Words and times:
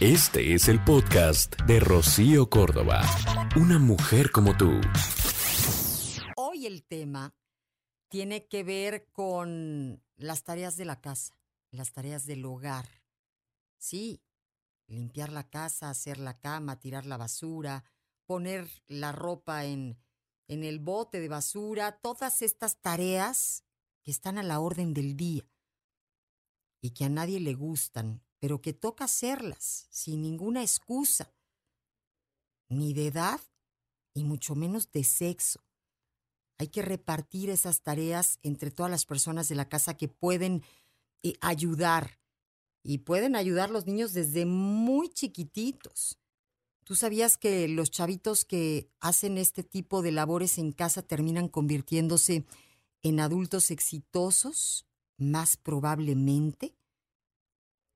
Este 0.00 0.54
es 0.54 0.68
el 0.68 0.80
podcast 0.84 1.60
de 1.62 1.80
Rocío 1.80 2.48
Córdoba. 2.48 3.02
Una 3.56 3.80
mujer 3.80 4.30
como 4.30 4.56
tú. 4.56 4.80
Hoy 6.36 6.66
el 6.66 6.84
tema 6.84 7.34
tiene 8.06 8.46
que 8.46 8.62
ver 8.62 9.08
con 9.10 10.00
las 10.14 10.44
tareas 10.44 10.76
de 10.76 10.84
la 10.84 11.00
casa, 11.00 11.36
las 11.72 11.92
tareas 11.92 12.26
del 12.26 12.44
hogar. 12.44 12.88
Sí, 13.76 14.22
limpiar 14.86 15.32
la 15.32 15.50
casa, 15.50 15.90
hacer 15.90 16.18
la 16.18 16.38
cama, 16.38 16.78
tirar 16.78 17.04
la 17.04 17.16
basura, 17.16 17.82
poner 18.24 18.70
la 18.86 19.10
ropa 19.10 19.64
en, 19.64 19.98
en 20.46 20.62
el 20.62 20.78
bote 20.78 21.18
de 21.18 21.28
basura, 21.28 21.98
todas 21.98 22.42
estas 22.42 22.80
tareas 22.80 23.64
que 24.04 24.12
están 24.12 24.38
a 24.38 24.44
la 24.44 24.60
orden 24.60 24.94
del 24.94 25.16
día 25.16 25.42
y 26.80 26.90
que 26.90 27.04
a 27.04 27.08
nadie 27.08 27.40
le 27.40 27.54
gustan, 27.54 28.22
pero 28.40 28.60
que 28.60 28.72
toca 28.72 29.04
hacerlas 29.04 29.86
sin 29.90 30.22
ninguna 30.22 30.62
excusa, 30.62 31.32
ni 32.68 32.92
de 32.92 33.08
edad 33.08 33.40
y 34.14 34.24
mucho 34.24 34.54
menos 34.54 34.90
de 34.92 35.04
sexo. 35.04 35.60
Hay 36.58 36.68
que 36.68 36.82
repartir 36.82 37.50
esas 37.50 37.82
tareas 37.82 38.38
entre 38.42 38.70
todas 38.70 38.90
las 38.90 39.06
personas 39.06 39.48
de 39.48 39.54
la 39.54 39.68
casa 39.68 39.96
que 39.96 40.08
pueden 40.08 40.62
eh, 41.22 41.34
ayudar. 41.40 42.18
Y 42.82 42.98
pueden 42.98 43.36
ayudar 43.36 43.70
los 43.70 43.86
niños 43.86 44.12
desde 44.12 44.46
muy 44.46 45.08
chiquititos. 45.08 46.18
¿Tú 46.84 46.96
sabías 46.96 47.36
que 47.36 47.68
los 47.68 47.90
chavitos 47.90 48.44
que 48.44 48.90
hacen 49.00 49.36
este 49.36 49.62
tipo 49.62 50.00
de 50.00 50.12
labores 50.12 50.58
en 50.58 50.72
casa 50.72 51.02
terminan 51.02 51.48
convirtiéndose 51.48 52.46
en 53.02 53.20
adultos 53.20 53.70
exitosos? 53.70 54.86
Más 55.18 55.56
probablemente 55.56 56.77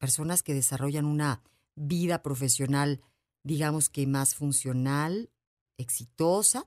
personas 0.03 0.43
que 0.43 0.53
desarrollan 0.53 1.05
una 1.05 1.45
vida 1.77 2.25
profesional, 2.25 3.01
digamos 3.45 3.89
que 3.89 4.05
más 4.09 4.35
funcional, 4.35 5.31
exitosa. 5.79 6.67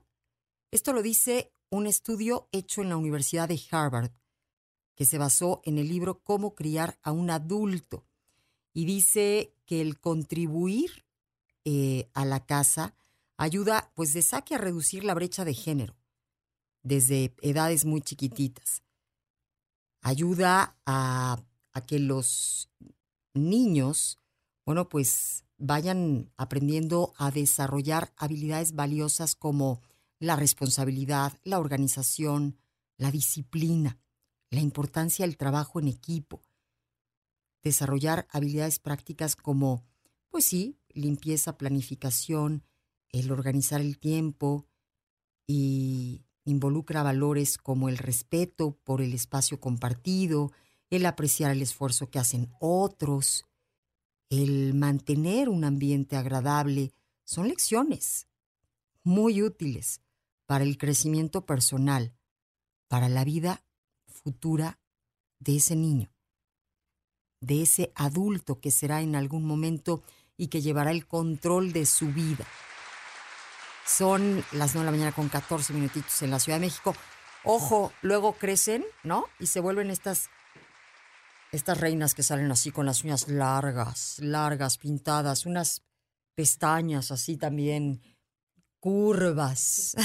Esto 0.70 0.94
lo 0.94 1.02
dice 1.02 1.52
un 1.68 1.86
estudio 1.86 2.48
hecho 2.50 2.80
en 2.80 2.88
la 2.88 2.96
Universidad 2.96 3.46
de 3.46 3.60
Harvard, 3.70 4.10
que 4.94 5.04
se 5.04 5.18
basó 5.18 5.60
en 5.64 5.76
el 5.76 5.86
libro 5.86 6.22
Cómo 6.24 6.54
criar 6.54 6.98
a 7.02 7.12
un 7.12 7.28
adulto. 7.28 8.06
Y 8.72 8.86
dice 8.86 9.52
que 9.66 9.82
el 9.82 10.00
contribuir 10.00 11.04
eh, 11.66 12.08
a 12.14 12.24
la 12.24 12.46
casa 12.46 12.94
ayuda, 13.36 13.92
pues, 13.94 14.14
de 14.14 14.22
saque 14.22 14.54
a 14.54 14.58
reducir 14.58 15.04
la 15.04 15.12
brecha 15.12 15.44
de 15.44 15.52
género 15.52 15.94
desde 16.82 17.34
edades 17.42 17.84
muy 17.84 18.00
chiquititas. 18.00 18.82
Ayuda 20.00 20.78
a, 20.86 21.44
a 21.74 21.80
que 21.82 21.98
los 21.98 22.70
niños, 23.36 24.18
bueno, 24.64 24.88
pues 24.88 25.44
vayan 25.58 26.32
aprendiendo 26.36 27.14
a 27.16 27.30
desarrollar 27.30 28.12
habilidades 28.16 28.74
valiosas 28.74 29.34
como 29.34 29.80
la 30.18 30.36
responsabilidad, 30.36 31.38
la 31.44 31.58
organización, 31.58 32.58
la 32.96 33.10
disciplina, 33.10 33.98
la 34.50 34.60
importancia 34.60 35.26
del 35.26 35.36
trabajo 35.36 35.80
en 35.80 35.88
equipo, 35.88 36.42
desarrollar 37.62 38.26
habilidades 38.30 38.78
prácticas 38.78 39.36
como, 39.36 39.84
pues 40.30 40.44
sí, 40.44 40.78
limpieza, 40.88 41.58
planificación, 41.58 42.64
el 43.10 43.30
organizar 43.30 43.80
el 43.80 43.98
tiempo 43.98 44.66
y 45.46 46.24
involucra 46.44 47.02
valores 47.02 47.58
como 47.58 47.88
el 47.88 47.98
respeto 47.98 48.78
por 48.84 49.02
el 49.02 49.12
espacio 49.14 49.60
compartido, 49.60 50.52
el 50.90 51.06
apreciar 51.06 51.50
el 51.50 51.62
esfuerzo 51.62 52.10
que 52.10 52.18
hacen 52.18 52.52
otros, 52.60 53.46
el 54.30 54.74
mantener 54.74 55.48
un 55.48 55.64
ambiente 55.64 56.16
agradable, 56.16 56.92
son 57.24 57.48
lecciones 57.48 58.28
muy 59.02 59.42
útiles 59.42 60.00
para 60.46 60.64
el 60.64 60.78
crecimiento 60.78 61.44
personal, 61.44 62.14
para 62.88 63.08
la 63.08 63.24
vida 63.24 63.64
futura 64.06 64.78
de 65.38 65.56
ese 65.56 65.76
niño, 65.76 66.10
de 67.40 67.62
ese 67.62 67.92
adulto 67.94 68.60
que 68.60 68.70
será 68.70 69.02
en 69.02 69.16
algún 69.16 69.44
momento 69.44 70.02
y 70.36 70.48
que 70.48 70.62
llevará 70.62 70.90
el 70.90 71.06
control 71.06 71.72
de 71.72 71.86
su 71.86 72.08
vida. 72.08 72.46
Son 73.86 74.44
las 74.52 74.74
9 74.74 74.80
de 74.80 74.84
la 74.84 74.90
mañana 74.90 75.12
con 75.12 75.28
14 75.28 75.72
minutitos 75.72 76.20
en 76.22 76.30
la 76.30 76.40
Ciudad 76.40 76.58
de 76.58 76.66
México. 76.66 76.94
Ojo, 77.44 77.92
luego 78.02 78.32
crecen, 78.32 78.84
¿no? 79.04 79.26
Y 79.38 79.46
se 79.46 79.60
vuelven 79.60 79.90
estas 79.90 80.28
estas 81.56 81.80
reinas 81.80 82.14
que 82.14 82.22
salen 82.22 82.50
así 82.52 82.70
con 82.70 82.86
las 82.86 83.02
uñas 83.02 83.28
largas, 83.28 84.18
largas, 84.20 84.78
pintadas, 84.78 85.46
unas 85.46 85.82
pestañas 86.34 87.10
así 87.10 87.36
también 87.36 88.02
curvas, 88.78 89.96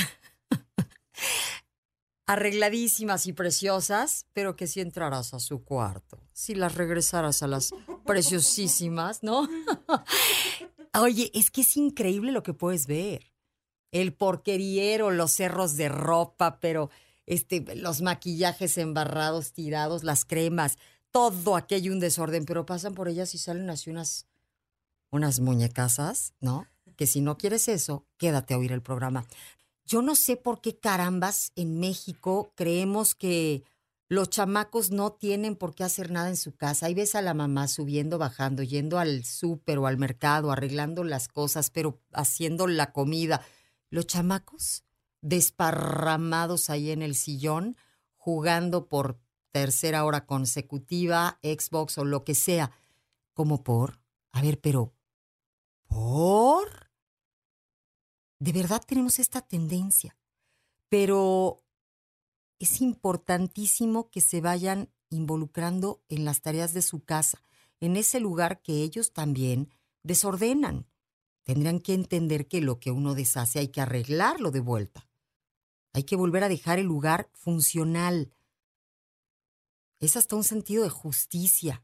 arregladísimas 2.26 3.28
y 3.28 3.34
preciosas, 3.34 4.26
pero 4.34 4.56
que 4.56 4.66
si 4.66 4.80
entraras 4.80 5.34
a 5.34 5.40
su 5.40 5.64
cuarto, 5.64 6.18
si 6.32 6.56
las 6.56 6.76
regresaras 6.76 7.44
a 7.44 7.48
las 7.48 7.74
preciosísimas, 8.06 9.22
¿no? 9.22 9.48
Oye, 11.00 11.32
es 11.34 11.52
que 11.52 11.62
es 11.62 11.78
increíble 11.78 12.32
lo 12.32 12.44
que 12.44 12.54
puedes 12.54 12.88
ver. 12.88 13.32
El 13.92 14.14
porqueriero, 14.14 15.12
los 15.12 15.34
cerros 15.34 15.76
de 15.76 15.90
ropa, 15.90 16.60
pero 16.60 16.90
este, 17.26 17.76
los 17.76 18.02
maquillajes 18.02 18.78
embarrados, 18.78 19.52
tirados, 19.52 20.04
las 20.04 20.24
cremas, 20.24 20.78
todo 21.12 21.56
aquello 21.56 21.92
un 21.92 22.00
desorden, 22.00 22.46
pero 22.46 22.66
pasan 22.66 22.94
por 22.94 23.08
ellas 23.08 23.36
y 23.36 23.38
salen 23.38 23.70
así 23.70 23.90
unas, 23.90 24.28
unas 25.10 25.40
muñecasas, 25.40 26.34
¿no? 26.40 26.68
Que 26.96 27.08
si 27.08 27.22
no 27.22 27.38
quieres 27.38 27.68
eso, 27.68 28.06
quédate 28.18 28.54
a 28.54 28.58
oír 28.58 28.72
el 28.72 28.82
programa. 28.82 29.26
Yo 29.86 30.02
no 30.02 30.16
sé 30.16 30.38
por 30.38 30.62
qué 30.62 30.78
carambas 30.78 31.52
en 31.56 31.80
México 31.80 32.54
creemos 32.56 33.16
que 33.16 33.64
los 34.08 34.30
chamacos 34.30 34.92
no 34.92 35.14
tienen 35.14 35.56
por 35.56 35.74
qué 35.74 35.86
hacer 35.86 36.12
nada 36.12 36.28
en 36.28 36.36
su 36.36 36.54
casa. 36.56 36.86
Ahí 36.86 36.94
ves 36.94 37.16
a 37.16 37.22
la 37.22 37.34
mamá 37.34 37.70
subiendo, 37.70 38.18
bajando, 38.18 38.62
yendo 38.62 39.00
al 39.00 39.24
súper 39.24 39.78
o 39.80 39.88
al 39.88 39.98
mercado, 39.98 40.52
arreglando 40.52 41.06
las 41.06 41.30
cosas, 41.30 41.70
pero 41.70 42.02
haciendo 42.12 42.68
la 42.68 42.92
comida. 42.92 43.42
Los 43.90 44.08
chamacos 44.08 44.84
desparramados 45.22 46.70
ahí 46.70 46.92
en 46.92 47.04
el 47.04 47.16
sillón, 47.16 47.78
jugando 48.18 48.90
por 48.90 49.18
tercera 49.52 50.06
hora 50.06 50.26
consecutiva, 50.26 51.40
Xbox 51.44 51.98
o 51.98 52.06
lo 52.06 52.24
que 52.24 52.36
sea. 52.36 52.72
como 53.34 53.64
por? 53.64 54.00
A 54.32 54.42
ver, 54.42 54.60
pero 54.60 54.94
¿por? 55.88 56.92
De 58.40 58.52
verdad 58.52 58.82
tenemos 58.86 59.20
esta 59.20 59.42
tendencia, 59.42 60.18
pero 60.90 61.64
es 62.60 62.82
importantísimo 62.82 64.10
que 64.10 64.22
se 64.22 64.42
vayan 64.42 64.90
involucrando 65.10 66.04
en 66.10 66.26
las 66.26 66.42
tareas 66.42 66.74
de 66.74 66.82
su 66.82 67.04
casa, 67.04 67.44
en 67.80 67.98
ese 67.98 68.20
lugar 68.20 68.62
que 68.62 68.84
ellos 68.84 69.14
también 69.14 69.70
desordenan. 70.04 70.88
Tendrán 71.44 71.80
que 71.80 71.94
entender 71.94 72.48
que 72.48 72.62
lo 72.62 72.80
que 72.80 72.92
uno 72.92 73.14
deshace 73.14 73.60
hay 73.60 73.68
que 73.70 73.82
arreglarlo 73.82 74.52
de 74.52 74.60
vuelta. 74.60 75.10
Hay 75.94 76.04
que 76.04 76.16
volver 76.16 76.44
a 76.44 76.50
dejar 76.50 76.80
el 76.80 76.86
lugar 76.86 77.30
funcional, 77.34 78.32
es 80.02 80.18
hasta 80.18 80.36
un 80.36 80.44
sentido 80.44 80.84
de 80.84 80.90
justicia, 80.90 81.84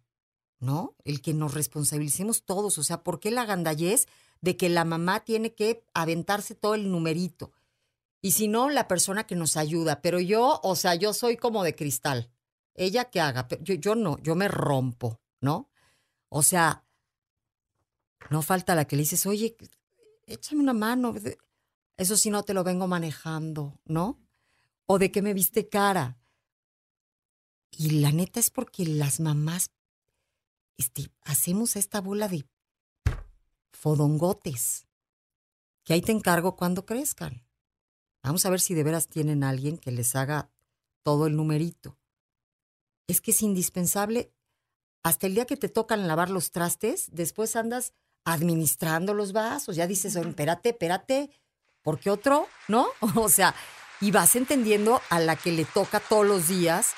¿no? 0.60 0.96
El 1.06 1.22
que 1.22 1.34
nos 1.34 1.54
responsabilicemos 1.54 2.44
todos. 2.44 2.78
O 2.78 2.84
sea, 2.84 3.04
¿por 3.04 3.20
qué 3.20 3.32
la 3.32 3.46
gandallez 3.46 4.08
de 4.42 4.58
que 4.58 4.70
la 4.70 4.86
mamá 4.86 5.24
tiene 5.24 5.54
que 5.54 5.86
aventarse 5.94 6.56
todo 6.56 6.74
el 6.76 6.92
numerito? 6.92 7.52
Y 8.22 8.32
si 8.32 8.48
no, 8.48 8.70
la 8.70 8.88
persona 8.88 9.28
que 9.28 9.36
nos 9.36 9.56
ayuda. 9.56 10.02
Pero 10.02 10.20
yo, 10.20 10.60
o 10.64 10.76
sea, 10.76 10.96
yo 10.96 11.14
soy 11.14 11.38
como 11.38 11.64
de 11.64 11.76
cristal. 11.76 12.32
Ella 12.74 13.06
que 13.06 13.22
haga, 13.22 13.48
yo, 13.62 13.76
yo 13.76 13.96
no, 13.96 14.18
yo 14.20 14.36
me 14.36 14.48
rompo, 14.48 15.22
¿no? 15.40 15.70
O 16.30 16.42
sea, 16.42 16.84
no 18.32 18.42
falta 18.42 18.76
la 18.76 18.86
que 18.86 18.96
le 18.96 19.04
dices, 19.04 19.28
oye, 19.28 19.56
échame 20.26 20.62
una 20.62 20.74
mano. 20.74 21.14
Eso 21.98 22.18
sí 22.18 22.32
no 22.32 22.44
te 22.44 22.56
lo 22.56 22.64
vengo 22.64 22.88
manejando, 22.88 23.80
¿no? 23.86 24.20
O 24.88 24.98
de 24.98 25.12
que 25.12 25.22
me 25.22 25.36
viste 25.36 25.70
cara. 25.70 26.18
Y 27.72 28.02
la 28.02 28.12
neta 28.12 28.40
es 28.40 28.50
porque 28.50 28.86
las 28.86 29.20
mamás 29.20 29.72
este, 30.78 31.12
hacemos 31.24 31.76
esta 31.76 32.02
bola 32.02 32.28
de 32.28 32.46
fodongotes, 33.72 34.88
que 35.84 35.94
ahí 35.94 36.02
te 36.02 36.12
encargo 36.12 36.56
cuando 36.56 36.86
crezcan. 36.86 37.46
Vamos 38.24 38.46
a 38.46 38.50
ver 38.50 38.60
si 38.60 38.74
de 38.74 38.84
veras 38.84 39.08
tienen 39.08 39.44
alguien 39.44 39.78
que 39.78 39.92
les 39.92 40.16
haga 40.16 40.52
todo 41.04 41.28
el 41.28 41.36
numerito. 41.36 41.98
Es 43.08 43.22
que 43.22 43.32
es 43.32 43.42
indispensable, 43.42 44.34
hasta 45.04 45.28
el 45.28 45.36
día 45.36 45.46
que 45.46 45.58
te 45.58 45.70
tocan 45.70 46.08
lavar 46.08 46.30
los 46.30 46.52
trastes, 46.52 47.08
después 47.12 47.56
andas 47.56 47.94
administrando 48.26 49.14
los 49.14 49.32
vasos, 49.32 49.78
ya 49.78 49.88
dices, 49.88 50.16
espérate, 50.16 50.70
espérate, 50.70 51.30
porque 51.82 52.10
otro, 52.10 52.48
¿no? 52.68 52.88
O 53.16 53.30
sea, 53.30 53.56
y 54.02 54.12
vas 54.12 54.36
entendiendo 54.36 55.02
a 55.10 55.20
la 55.20 55.38
que 55.38 55.54
le 55.54 55.64
toca 55.64 56.02
todos 56.02 56.26
los 56.26 56.50
días 56.50 56.94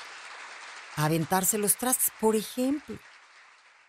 aventarse 0.96 1.58
los 1.58 1.76
trastes, 1.76 2.12
por 2.20 2.36
ejemplo. 2.36 2.98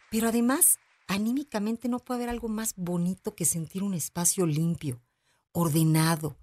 Pero 0.10 0.30
además 0.30 0.80
anímicamente 1.08 1.90
no 1.90 2.00
puede 2.00 2.20
haber 2.20 2.30
algo 2.30 2.48
más 2.48 2.74
bonito 2.76 3.36
que 3.36 3.46
sentir 3.46 3.84
un 3.84 3.94
espacio 3.94 4.46
limpio, 4.46 5.02
ordenado. 5.52 6.38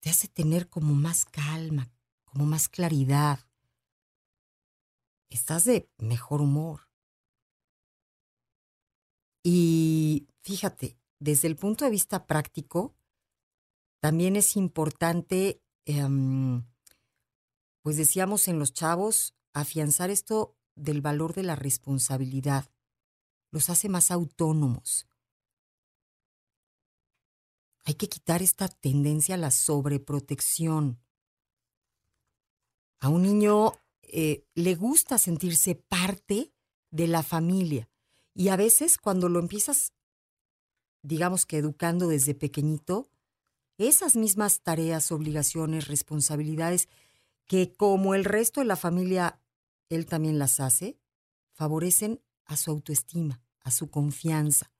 Te 0.00 0.10
hace 0.10 0.28
tener 0.28 0.68
como 0.68 0.94
más 0.94 1.24
calma, 1.24 1.90
como 2.24 2.46
más 2.46 2.68
claridad. 2.68 3.40
Estás 5.28 5.64
de 5.64 5.88
mejor 5.98 6.40
humor. 6.40 6.88
Y 9.42 10.28
fíjate, 10.42 10.98
desde 11.18 11.48
el 11.48 11.56
punto 11.56 11.84
de 11.84 11.90
vista 11.90 12.26
práctico, 12.26 12.94
también 14.00 14.36
es 14.36 14.56
importante, 14.56 15.62
em, 15.84 16.64
pues 17.82 17.96
decíamos 17.96 18.48
en 18.48 18.58
los 18.58 18.72
chavos, 18.72 19.34
afianzar 19.52 20.10
esto 20.10 20.56
del 20.74 21.00
valor 21.00 21.34
de 21.34 21.42
la 21.42 21.56
responsabilidad. 21.56 22.70
Los 23.50 23.68
hace 23.70 23.88
más 23.88 24.10
autónomos. 24.10 25.06
Hay 27.84 27.94
que 27.94 28.08
quitar 28.08 28.42
esta 28.42 28.68
tendencia 28.68 29.34
a 29.34 29.38
la 29.38 29.50
sobreprotección. 29.50 31.00
A 33.00 33.08
un 33.08 33.22
niño 33.22 33.72
eh, 34.02 34.46
le 34.54 34.76
gusta 34.76 35.18
sentirse 35.18 35.74
parte 35.74 36.52
de 36.90 37.08
la 37.08 37.22
familia. 37.22 37.90
Y 38.34 38.48
a 38.48 38.56
veces 38.56 38.96
cuando 38.98 39.28
lo 39.28 39.40
empiezas, 39.40 39.92
digamos 41.02 41.44
que 41.44 41.58
educando 41.58 42.06
desde 42.06 42.34
pequeñito, 42.34 43.10
esas 43.78 44.14
mismas 44.14 44.60
tareas, 44.62 45.10
obligaciones, 45.10 45.88
responsabilidades, 45.88 46.88
que 47.52 47.74
como 47.74 48.14
el 48.14 48.24
resto 48.24 48.60
de 48.60 48.66
la 48.66 48.76
familia 48.76 49.38
él 49.90 50.06
también 50.06 50.38
las 50.38 50.58
hace, 50.58 50.98
favorecen 51.52 52.24
a 52.46 52.56
su 52.56 52.70
autoestima, 52.70 53.42
a 53.60 53.70
su 53.70 53.90
confianza, 53.90 54.72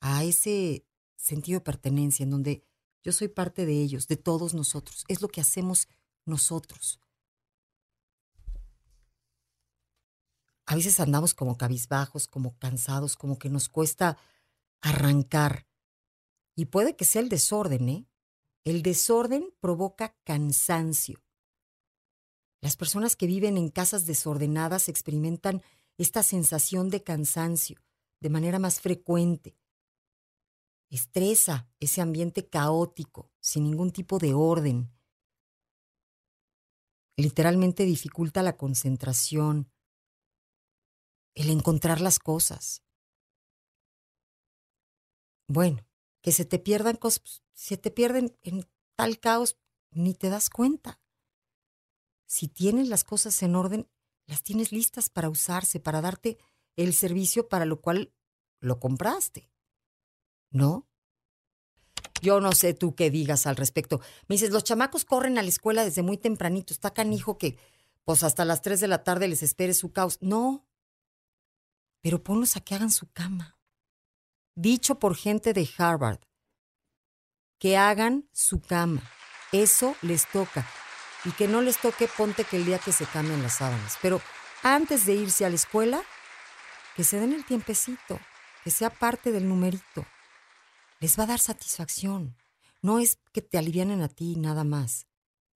a 0.00 0.24
ese 0.24 0.84
sentido 1.14 1.60
de 1.60 1.64
pertenencia 1.64 2.24
en 2.24 2.30
donde 2.30 2.64
yo 3.04 3.12
soy 3.12 3.28
parte 3.28 3.64
de 3.64 3.80
ellos, 3.80 4.08
de 4.08 4.16
todos 4.16 4.54
nosotros. 4.54 5.04
Es 5.06 5.22
lo 5.22 5.28
que 5.28 5.40
hacemos 5.40 5.86
nosotros. 6.24 6.98
A 10.66 10.74
veces 10.74 10.98
andamos 10.98 11.32
como 11.32 11.56
cabizbajos, 11.56 12.26
como 12.26 12.58
cansados, 12.58 13.14
como 13.14 13.38
que 13.38 13.50
nos 13.50 13.68
cuesta 13.68 14.18
arrancar. 14.80 15.68
Y 16.56 16.64
puede 16.64 16.96
que 16.96 17.04
sea 17.04 17.22
el 17.22 17.28
desorden, 17.28 17.88
¿eh? 17.88 18.08
El 18.64 18.82
desorden 18.82 19.54
provoca 19.60 20.16
cansancio. 20.24 21.22
Las 22.60 22.76
personas 22.76 23.14
que 23.14 23.26
viven 23.26 23.56
en 23.56 23.68
casas 23.68 24.04
desordenadas 24.06 24.88
experimentan 24.88 25.62
esta 25.96 26.22
sensación 26.22 26.90
de 26.90 27.02
cansancio 27.02 27.80
de 28.20 28.30
manera 28.30 28.58
más 28.58 28.80
frecuente. 28.80 29.56
Estresa 30.90 31.68
ese 31.78 32.00
ambiente 32.00 32.48
caótico, 32.48 33.30
sin 33.40 33.64
ningún 33.64 33.92
tipo 33.92 34.18
de 34.18 34.34
orden. 34.34 34.90
Literalmente 37.16 37.84
dificulta 37.84 38.42
la 38.42 38.56
concentración, 38.56 39.70
el 41.34 41.50
encontrar 41.50 42.00
las 42.00 42.18
cosas. 42.18 42.82
Bueno, 45.46 45.86
que 46.22 46.32
se 46.32 46.44
te 46.44 46.58
pierdan 46.58 46.96
cosas, 46.96 47.42
se 47.54 47.76
te 47.76 47.90
pierden 47.90 48.36
en 48.42 48.68
tal 48.96 49.20
caos, 49.20 49.58
ni 49.90 50.14
te 50.14 50.28
das 50.28 50.50
cuenta 50.50 51.00
si 52.28 52.46
tienes 52.46 52.88
las 52.88 53.04
cosas 53.04 53.42
en 53.42 53.56
orden, 53.56 53.88
las 54.26 54.42
tienes 54.42 54.70
listas 54.70 55.08
para 55.08 55.30
usarse, 55.30 55.80
para 55.80 56.02
darte 56.02 56.36
el 56.76 56.92
servicio 56.92 57.48
para 57.48 57.64
lo 57.64 57.80
cual 57.80 58.12
lo 58.60 58.78
compraste. 58.78 59.50
¿No? 60.50 60.86
Yo 62.20 62.40
no 62.40 62.52
sé 62.52 62.74
tú 62.74 62.94
qué 62.94 63.10
digas 63.10 63.46
al 63.46 63.56
respecto. 63.56 64.00
Me 64.28 64.34
dices, 64.34 64.50
los 64.50 64.62
chamacos 64.62 65.06
corren 65.06 65.38
a 65.38 65.42
la 65.42 65.48
escuela 65.48 65.84
desde 65.84 66.02
muy 66.02 66.18
tempranito. 66.18 66.74
Está 66.74 66.92
canijo 66.92 67.38
que, 67.38 67.58
pues 68.04 68.22
hasta 68.22 68.44
las 68.44 68.60
3 68.60 68.78
de 68.80 68.88
la 68.88 69.04
tarde 69.04 69.26
les 69.26 69.42
espere 69.42 69.72
su 69.72 69.92
caos. 69.92 70.18
No. 70.20 70.66
Pero 72.02 72.22
ponlos 72.22 72.56
a 72.56 72.60
que 72.60 72.74
hagan 72.74 72.90
su 72.90 73.10
cama. 73.10 73.58
Dicho 74.54 74.98
por 74.98 75.16
gente 75.16 75.54
de 75.54 75.68
Harvard, 75.78 76.20
que 77.58 77.78
hagan 77.78 78.28
su 78.32 78.60
cama. 78.60 79.02
Eso 79.50 79.96
les 80.02 80.30
toca 80.30 80.68
y 81.28 81.32
que 81.32 81.46
no 81.46 81.60
les 81.60 81.78
toque 81.78 82.08
ponte 82.08 82.44
que 82.44 82.56
el 82.56 82.64
día 82.64 82.78
que 82.78 82.90
se 82.90 83.04
cambien 83.04 83.42
las 83.42 83.56
sábanas. 83.56 83.98
Pero 84.00 84.22
antes 84.62 85.04
de 85.04 85.14
irse 85.14 85.44
a 85.44 85.50
la 85.50 85.56
escuela, 85.56 86.02
que 86.96 87.04
se 87.04 87.20
den 87.20 87.34
el 87.34 87.44
tiempecito, 87.44 88.18
que 88.64 88.70
sea 88.70 88.88
parte 88.88 89.30
del 89.30 89.46
numerito. 89.46 90.06
Les 91.00 91.18
va 91.18 91.24
a 91.24 91.26
dar 91.28 91.38
satisfacción. 91.38 92.34
No 92.80 92.98
es 92.98 93.18
que 93.32 93.42
te 93.42 93.58
alivianen 93.58 94.00
a 94.00 94.08
ti 94.08 94.36
nada 94.36 94.64
más. 94.64 95.06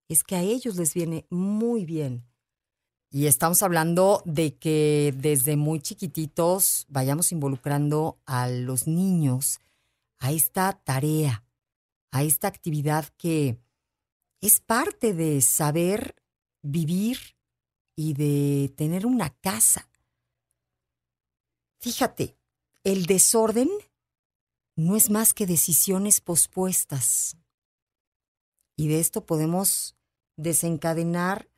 Es 0.07 0.23
que 0.23 0.35
a 0.35 0.41
ellos 0.41 0.75
les 0.75 0.93
viene 0.93 1.25
muy 1.31 1.85
bien. 1.85 2.23
Y 3.09 3.25
estamos 3.25 3.63
hablando 3.63 4.21
de 4.25 4.55
que 4.55 5.13
desde 5.17 5.55
muy 5.55 5.79
chiquititos 5.79 6.85
vayamos 6.87 7.31
involucrando 7.31 8.19
a 8.25 8.47
los 8.47 8.87
niños 8.87 9.59
a 10.19 10.31
esta 10.31 10.79
tarea, 10.83 11.43
a 12.11 12.23
esta 12.23 12.47
actividad 12.47 13.05
que 13.17 13.57
es 14.43 14.59
parte 14.59 15.13
de 15.13 15.39
saber 15.39 16.21
vivir 16.61 17.17
y 17.95 18.13
de 18.13 18.73
tener 18.75 19.05
una 19.05 19.29
casa. 19.37 19.89
Fíjate, 21.79 22.37
el 22.83 23.05
desorden 23.05 23.69
no 24.75 24.97
es 24.97 25.09
más 25.09 25.33
que 25.33 25.45
decisiones 25.45 26.19
pospuestas. 26.19 27.37
Y 28.75 28.89
de 28.89 28.99
esto 28.99 29.25
podemos 29.25 29.95
desencadenar, 30.35 31.49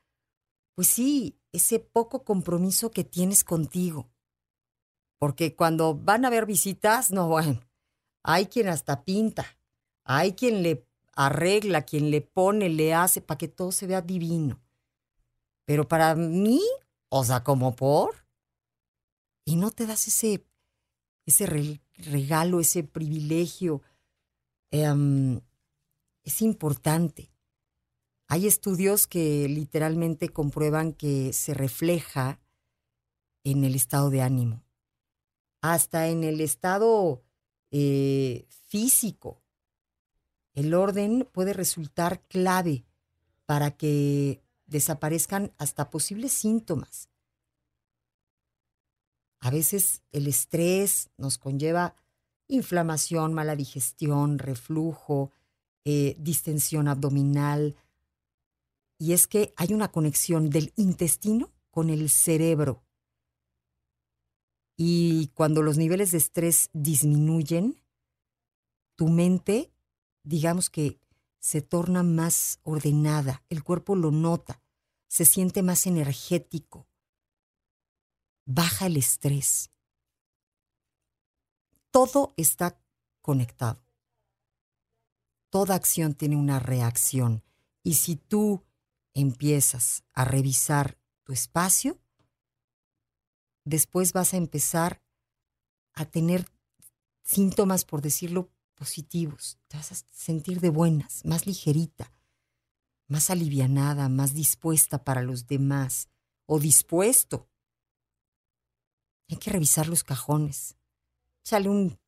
pues 0.76 0.88
sí, 0.88 1.40
ese 1.54 1.80
poco 1.80 2.24
compromiso 2.24 2.92
que 2.92 3.04
tienes 3.04 3.44
contigo. 3.44 4.12
Porque 5.18 5.56
cuando 5.56 5.96
van 5.96 6.24
a 6.24 6.28
haber 6.28 6.46
visitas, 6.46 7.10
no, 7.10 7.30
bueno, 7.30 7.62
hay 8.22 8.46
quien 8.46 8.68
hasta 8.68 9.04
pinta, 9.04 9.58
hay 10.04 10.34
quien 10.34 10.62
le 10.62 10.85
arregla, 11.16 11.84
quien 11.84 12.12
le 12.12 12.22
pone, 12.22 12.70
le 12.70 12.94
hace, 12.94 13.22
para 13.22 13.38
que 13.38 13.48
todo 13.48 13.72
se 13.72 13.88
vea 13.88 14.02
divino. 14.02 14.62
Pero 15.66 15.88
para 15.88 16.16
mí, 16.16 16.62
o 17.10 17.24
sea, 17.24 17.44
como 17.44 17.76
por, 17.76 18.26
y 19.46 19.56
no 19.56 19.72
te 19.72 19.86
das 19.86 20.08
ese, 20.08 20.46
ese 21.26 21.80
regalo, 21.98 22.60
ese 22.60 22.84
privilegio. 22.84 23.82
Em, 24.72 25.40
es 26.24 26.42
importante. 26.42 27.32
Hay 28.28 28.48
estudios 28.48 29.06
que 29.06 29.48
literalmente 29.48 30.30
comprueban 30.30 30.94
que 30.94 31.32
se 31.32 31.54
refleja 31.54 32.42
en 33.44 33.64
el 33.64 33.76
estado 33.76 34.10
de 34.10 34.24
ánimo, 34.24 34.64
hasta 35.62 36.08
en 36.08 36.24
el 36.24 36.42
estado 36.42 37.24
eh, 37.70 38.48
físico. 38.50 39.44
El 40.56 40.74
orden 40.74 41.28
puede 41.32 41.54
resultar 41.54 42.22
clave 42.28 42.86
para 43.46 43.72
que 43.72 44.42
desaparezcan 44.66 45.54
hasta 45.58 45.90
posibles 45.90 46.32
síntomas. 46.32 47.10
A 49.40 49.52
veces 49.52 50.02
el 50.12 50.28
estrés 50.28 51.10
nos 51.18 51.38
conlleva 51.38 51.96
inflamación, 52.48 53.34
mala 53.34 53.56
digestión, 53.56 54.40
reflujo, 54.40 55.32
eh, 55.84 56.16
distensión 56.20 56.88
abdominal. 56.88 57.76
Y 58.98 59.12
es 59.12 59.28
que 59.28 59.54
hay 59.58 59.74
una 59.74 59.92
conexión 59.92 60.50
del 60.50 60.72
intestino 60.78 61.52
con 61.70 61.90
el 61.90 62.10
cerebro. 62.10 62.82
Y 64.78 65.28
cuando 65.34 65.62
los 65.62 65.78
niveles 65.78 66.12
de 66.12 66.18
estrés 66.18 66.70
disminuyen, 66.74 67.80
tu 68.96 69.10
mente 69.10 69.75
digamos 70.26 70.70
que 70.70 71.00
se 71.40 71.62
torna 71.62 72.04
más 72.04 72.60
ordenada, 72.64 73.44
el 73.50 73.64
cuerpo 73.64 73.96
lo 73.96 74.12
nota, 74.12 74.62
se 75.08 75.26
siente 75.26 75.62
más 75.62 75.86
energético, 75.86 76.88
baja 78.46 78.88
el 78.88 78.98
estrés. 78.98 79.72
Todo 81.92 82.34
está 82.36 82.82
conectado. 83.22 83.86
Toda 85.50 85.76
acción 85.76 86.16
tiene 86.16 86.36
una 86.36 86.60
reacción. 86.60 87.44
Y 87.84 87.94
si 87.94 88.18
tú 88.18 88.66
empiezas 89.14 90.04
a 90.14 90.26
revisar 90.26 91.00
tu 91.24 91.32
espacio, 91.32 92.02
después 93.64 94.12
vas 94.12 94.34
a 94.34 94.38
empezar 94.38 95.02
a 95.94 96.06
tener 96.06 96.46
síntomas, 97.22 97.86
por 97.86 98.02
decirlo 98.02 98.52
positivos, 98.76 99.58
te 99.68 99.78
vas 99.78 99.92
a 99.92 99.96
sentir 100.12 100.60
de 100.60 100.70
buenas, 100.70 101.24
más 101.26 101.46
ligerita, 101.48 102.12
más 103.08 103.30
alivianada, 103.30 104.10
más 104.10 104.34
dispuesta 104.34 105.04
para 105.04 105.22
los 105.22 105.48
demás 105.48 106.10
o 106.46 106.60
dispuesto. 106.60 107.50
Hay 109.30 109.38
que 109.38 109.52
revisar 109.52 109.88
los 109.88 110.04
cajones. 110.04 110.76
Échale 111.44 111.70
un 111.70 112.00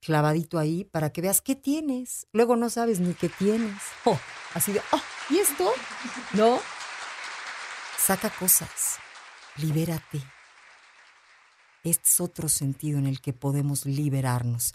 clavadito 0.00 0.58
ahí 0.58 0.84
para 0.84 1.12
que 1.12 1.20
veas 1.20 1.40
qué 1.40 1.54
tienes. 1.54 2.26
Luego 2.32 2.56
no 2.56 2.70
sabes 2.70 3.00
ni 3.00 3.14
qué 3.14 3.28
tienes. 3.28 3.76
Oh, 4.04 4.18
así 4.54 4.72
de, 4.72 4.80
oh, 4.92 5.02
¿y 5.30 5.38
esto? 5.38 5.70
¿No? 6.34 6.60
Saca 7.98 8.30
cosas. 8.30 8.98
Libérate. 9.56 10.22
Este 11.84 12.08
es 12.08 12.20
otro 12.20 12.48
sentido 12.48 12.98
en 12.98 13.06
el 13.06 13.20
que 13.20 13.32
podemos 13.32 13.86
liberarnos. 13.86 14.74